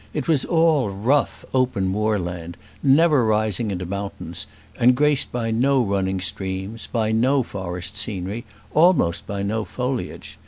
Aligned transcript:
It 0.15 0.27
was 0.27 0.45
all 0.45 0.89
rough 0.89 1.45
open 1.53 1.87
moorland, 1.87 2.57
never 2.81 3.23
rising 3.23 3.69
into 3.69 3.85
mountains, 3.85 4.47
and 4.79 4.95
graced 4.95 5.31
by 5.31 5.51
no 5.51 5.79
running 5.83 6.19
streams, 6.19 6.87
by 6.91 7.11
no 7.11 7.43
forest 7.43 7.95
scenery, 7.97 8.43
almost 8.73 9.27
by 9.27 9.43
no 9.43 9.63
foliage. 9.63 10.39